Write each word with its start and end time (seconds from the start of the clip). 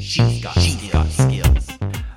She's 0.00 0.42
got, 0.42 0.58
she's 0.58 0.90
got 0.90 1.06
skills. 1.08 1.68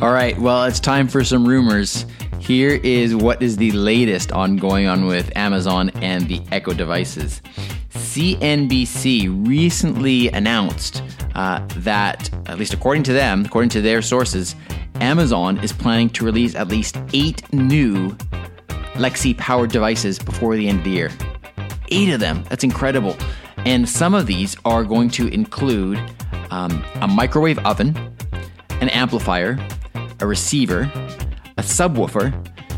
All 0.00 0.12
right, 0.12 0.38
well, 0.38 0.64
it's 0.64 0.80
time 0.80 1.08
for 1.08 1.22
some 1.22 1.46
rumors. 1.46 2.06
Here 2.38 2.80
is 2.82 3.14
what 3.14 3.42
is 3.42 3.56
the 3.56 3.70
latest 3.72 4.32
on 4.32 4.56
going 4.56 4.86
on 4.86 5.06
with 5.06 5.30
Amazon 5.36 5.90
and 5.96 6.26
the 6.26 6.40
Echo 6.52 6.72
devices. 6.72 7.42
CNBC 7.90 9.46
recently 9.46 10.28
announced 10.28 11.02
uh, 11.34 11.66
that, 11.76 12.30
at 12.48 12.58
least 12.58 12.72
according 12.72 13.02
to 13.04 13.12
them, 13.12 13.44
according 13.44 13.70
to 13.70 13.82
their 13.82 14.00
sources, 14.00 14.56
Amazon 14.96 15.58
is 15.58 15.72
planning 15.72 16.08
to 16.10 16.24
release 16.24 16.54
at 16.54 16.68
least 16.68 16.96
eight 17.12 17.52
new 17.52 18.10
Lexi 18.94 19.36
powered 19.36 19.70
devices 19.70 20.18
before 20.18 20.56
the 20.56 20.66
end 20.68 20.78
of 20.78 20.84
the 20.84 20.90
year. 20.90 21.10
Eight 21.88 22.08
of 22.08 22.20
them. 22.20 22.42
That's 22.48 22.64
incredible. 22.64 23.16
And 23.58 23.88
some 23.88 24.14
of 24.14 24.26
these 24.26 24.56
are 24.64 24.84
going 24.84 25.10
to 25.10 25.28
include 25.28 26.00
um, 26.50 26.84
a 27.00 27.08
microwave 27.08 27.58
oven, 27.60 27.96
an 28.80 28.88
amplifier, 28.90 29.58
a 30.20 30.26
receiver, 30.26 30.90
a 31.56 31.62
subwoofer, 31.62 32.32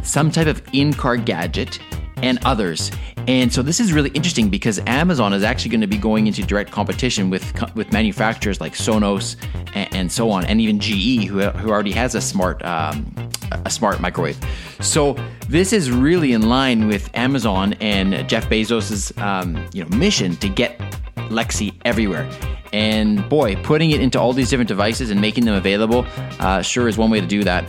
some 0.05 0.30
type 0.30 0.47
of 0.47 0.62
in 0.73 0.92
car 0.92 1.16
gadget, 1.16 1.78
and 2.23 2.39
others. 2.45 2.91
And 3.27 3.52
so 3.52 3.62
this 3.62 3.78
is 3.78 3.92
really 3.92 4.11
interesting 4.11 4.48
because 4.48 4.80
Amazon 4.87 5.33
is 5.33 5.42
actually 5.42 5.70
going 5.70 5.83
to 5.83 5.87
be 5.87 5.98
going 5.98 6.27
into 6.27 6.42
direct 6.42 6.70
competition 6.70 7.28
with 7.28 7.45
with 7.75 7.92
manufacturers 7.92 8.61
like 8.61 8.73
Sonos 8.73 9.37
and, 9.75 9.95
and 9.95 10.12
so 10.12 10.30
on, 10.30 10.47
and 10.47 10.61
even 10.61 10.80
GE, 10.80 11.27
who, 11.27 11.41
who 11.41 11.70
already 11.70 11.92
has 11.92 12.14
a 12.14 12.20
smart 12.20 12.64
um, 12.64 13.12
a 13.53 13.70
smart 13.70 14.00
microwave. 14.00 14.39
So 14.80 15.16
this 15.48 15.73
is 15.73 15.91
really 15.91 16.33
in 16.33 16.48
line 16.48 16.87
with 16.87 17.11
Amazon 17.14 17.75
and 17.75 18.28
Jeff 18.28 18.48
Bezos's 18.48 19.16
um, 19.19 19.69
you 19.73 19.84
know 19.84 19.97
mission 19.97 20.37
to 20.37 20.48
get 20.48 20.78
Lexi 21.28 21.75
everywhere. 21.84 22.28
And 22.72 23.28
boy, 23.28 23.56
putting 23.56 23.90
it 23.90 24.00
into 24.00 24.20
all 24.20 24.32
these 24.32 24.50
different 24.50 24.68
devices 24.68 25.10
and 25.10 25.20
making 25.20 25.45
them 25.45 25.54
available 25.54 26.06
uh, 26.40 26.62
sure 26.62 26.88
is 26.88 26.98
one 26.98 27.10
way 27.10 27.20
to 27.20 27.27
do 27.27 27.44
that. 27.44 27.64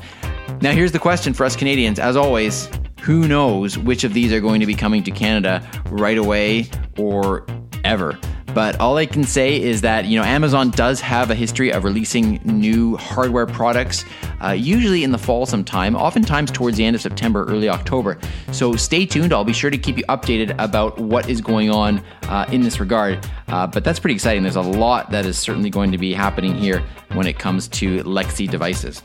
Now, 0.61 0.71
here's 0.71 0.91
the 0.91 0.99
question 0.99 1.33
for 1.33 1.45
us 1.45 1.55
Canadians. 1.55 1.99
As 1.99 2.17
always, 2.17 2.69
who 3.01 3.27
knows 3.27 3.77
which 3.77 4.03
of 4.03 4.13
these 4.13 4.33
are 4.33 4.41
going 4.41 4.59
to 4.59 4.65
be 4.65 4.75
coming 4.75 5.03
to 5.03 5.11
Canada 5.11 5.65
right 5.89 6.17
away 6.17 6.67
or 6.97 7.45
ever? 7.83 8.19
But 8.53 8.79
all 8.79 8.97
I 8.97 9.05
can 9.05 9.23
say 9.23 9.61
is 9.61 9.81
that 9.81 10.05
you 10.05 10.19
know 10.19 10.25
Amazon 10.25 10.71
does 10.71 10.99
have 11.01 11.29
a 11.31 11.35
history 11.35 11.71
of 11.71 11.83
releasing 11.83 12.41
new 12.43 12.97
hardware 12.97 13.45
products, 13.45 14.03
uh, 14.43 14.51
usually 14.51 15.03
in 15.03 15.11
the 15.11 15.17
fall 15.17 15.45
sometime, 15.45 15.95
oftentimes 15.95 16.51
towards 16.51 16.77
the 16.77 16.85
end 16.85 16.95
of 16.95 17.01
September, 17.01 17.45
early 17.45 17.69
October. 17.69 18.17
So 18.51 18.75
stay 18.75 19.05
tuned. 19.05 19.33
I'll 19.33 19.43
be 19.43 19.53
sure 19.53 19.69
to 19.69 19.77
keep 19.77 19.97
you 19.97 20.03
updated 20.09 20.55
about 20.57 20.99
what 20.99 21.29
is 21.29 21.41
going 21.41 21.69
on 21.69 22.01
uh, 22.23 22.45
in 22.51 22.61
this 22.61 22.79
regard. 22.79 23.25
Uh, 23.47 23.67
but 23.67 23.83
that's 23.83 23.99
pretty 23.99 24.15
exciting. 24.15 24.43
There's 24.43 24.55
a 24.55 24.61
lot 24.61 25.11
that 25.11 25.25
is 25.25 25.37
certainly 25.37 25.69
going 25.69 25.91
to 25.91 25.97
be 25.97 26.13
happening 26.13 26.55
here 26.55 26.83
when 27.13 27.27
it 27.27 27.39
comes 27.39 27.67
to 27.69 28.03
Lexi 28.03 28.49
devices. 28.49 29.01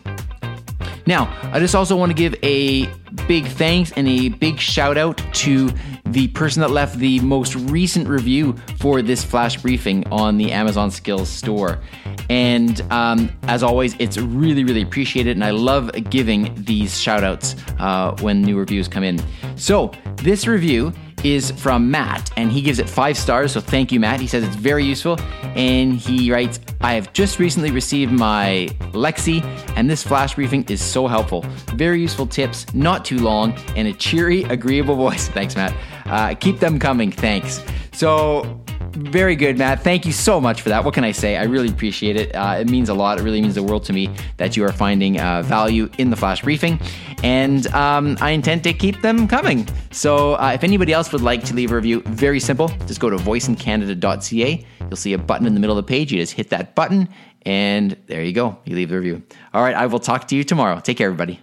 Now, 1.06 1.34
I 1.52 1.60
just 1.60 1.74
also 1.74 1.96
want 1.96 2.10
to 2.10 2.14
give 2.14 2.34
a 2.42 2.86
big 3.26 3.46
thanks 3.46 3.92
and 3.92 4.08
a 4.08 4.30
big 4.30 4.58
shout 4.58 4.96
out 4.96 5.22
to 5.34 5.70
the 6.06 6.28
person 6.28 6.60
that 6.60 6.70
left 6.70 6.98
the 6.98 7.20
most 7.20 7.54
recent 7.54 8.08
review 8.08 8.54
for 8.78 9.02
this 9.02 9.24
flash 9.24 9.60
briefing 9.60 10.06
on 10.12 10.38
the 10.38 10.52
Amazon 10.52 10.90
Skills 10.90 11.28
store. 11.28 11.80
And 12.30 12.80
um, 12.90 13.30
as 13.44 13.62
always, 13.62 13.94
it's 13.98 14.16
really, 14.16 14.64
really 14.64 14.82
appreciated. 14.82 15.36
And 15.36 15.44
I 15.44 15.50
love 15.50 15.90
giving 16.10 16.54
these 16.56 16.98
shout 16.98 17.24
outs 17.24 17.56
uh, 17.78 18.16
when 18.20 18.42
new 18.42 18.58
reviews 18.58 18.88
come 18.88 19.04
in. 19.04 19.20
So, 19.56 19.92
this 20.16 20.46
review 20.46 20.92
is 21.24 21.50
from 21.50 21.90
Matt, 21.90 22.30
and 22.36 22.52
he 22.52 22.60
gives 22.60 22.78
it 22.78 22.88
five 22.88 23.16
stars. 23.16 23.52
So 23.52 23.60
thank 23.60 23.90
you, 23.90 23.98
Matt. 23.98 24.20
He 24.20 24.26
says 24.26 24.44
it's 24.44 24.56
very 24.56 24.84
useful, 24.84 25.18
and 25.56 25.94
he 25.94 26.30
writes, 26.30 26.60
"I 26.80 26.94
have 26.94 27.12
just 27.12 27.38
recently 27.38 27.70
received 27.70 28.12
my 28.12 28.68
Lexi, 28.92 29.42
and 29.76 29.90
this 29.90 30.02
flash 30.02 30.34
briefing 30.34 30.64
is 30.68 30.80
so 30.80 31.06
helpful. 31.06 31.44
Very 31.74 32.00
useful 32.00 32.26
tips, 32.26 32.66
not 32.74 33.04
too 33.04 33.18
long, 33.18 33.54
and 33.76 33.88
a 33.88 33.92
cheery, 33.92 34.44
agreeable 34.44 34.96
voice." 35.06 35.28
Thanks, 35.28 35.56
Matt. 35.56 35.74
Uh, 36.06 36.34
keep 36.34 36.60
them 36.60 36.78
coming. 36.78 37.10
Thanks. 37.10 37.62
So 37.92 38.63
very 38.94 39.36
good, 39.36 39.58
Matt. 39.58 39.82
Thank 39.82 40.06
you 40.06 40.12
so 40.12 40.40
much 40.40 40.62
for 40.62 40.68
that. 40.68 40.84
What 40.84 40.94
can 40.94 41.04
I 41.04 41.12
say? 41.12 41.36
I 41.36 41.44
really 41.44 41.68
appreciate 41.68 42.16
it. 42.16 42.34
Uh, 42.34 42.56
it 42.60 42.68
means 42.68 42.88
a 42.88 42.94
lot. 42.94 43.18
It 43.18 43.22
really 43.22 43.40
means 43.40 43.54
the 43.54 43.62
world 43.62 43.84
to 43.84 43.92
me 43.92 44.08
that 44.36 44.56
you 44.56 44.64
are 44.64 44.72
finding 44.72 45.20
uh, 45.20 45.42
value 45.42 45.90
in 45.98 46.10
the 46.10 46.16
flash 46.16 46.42
briefing, 46.42 46.80
and 47.22 47.66
um, 47.68 48.16
I 48.20 48.30
intend 48.30 48.64
to 48.64 48.72
keep 48.72 49.00
them 49.02 49.28
coming. 49.28 49.68
So, 49.90 50.34
uh, 50.34 50.52
if 50.54 50.64
anybody 50.64 50.92
else 50.92 51.12
would 51.12 51.22
like 51.22 51.44
to 51.44 51.54
leave 51.54 51.72
a 51.72 51.76
review, 51.76 52.02
very 52.06 52.40
simple. 52.40 52.68
Just 52.86 53.00
go 53.00 53.10
to 53.10 53.16
voiceincanada.ca. 53.16 54.66
You'll 54.80 54.96
see 54.96 55.12
a 55.12 55.18
button 55.18 55.46
in 55.46 55.54
the 55.54 55.60
middle 55.60 55.78
of 55.78 55.84
the 55.84 55.88
page. 55.88 56.12
You 56.12 56.20
just 56.20 56.32
hit 56.32 56.50
that 56.50 56.74
button, 56.74 57.08
and 57.42 57.96
there 58.06 58.22
you 58.22 58.32
go. 58.32 58.58
You 58.64 58.76
leave 58.76 58.88
the 58.88 58.96
review. 58.96 59.22
All 59.52 59.62
right. 59.62 59.74
I 59.74 59.86
will 59.86 60.00
talk 60.00 60.28
to 60.28 60.36
you 60.36 60.44
tomorrow. 60.44 60.80
Take 60.80 60.98
care, 60.98 61.06
everybody. 61.06 61.40